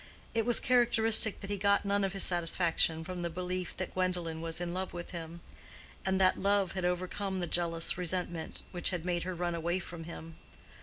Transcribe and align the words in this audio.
It 0.33 0.47
was 0.47 0.59
characteristic 0.59 1.41
that 1.41 1.51
he 1.51 1.59
got 1.59 1.85
none 1.85 2.03
of 2.03 2.13
his 2.13 2.23
satisfaction 2.23 3.03
from 3.03 3.21
the 3.21 3.29
belief 3.29 3.77
that 3.77 3.93
Gwendolen 3.93 4.41
was 4.41 4.59
in 4.59 4.73
love 4.73 4.93
with 4.93 5.11
him; 5.11 5.41
and 6.03 6.19
that 6.19 6.39
love 6.39 6.71
had 6.71 6.85
overcome 6.85 7.39
the 7.39 7.45
jealous 7.45 7.99
resentment 7.99 8.63
which 8.71 8.89
had 8.89 9.05
made 9.05 9.21
her 9.21 9.35
run 9.35 9.53
away 9.53 9.77
from 9.77 10.05
him. 10.05 10.37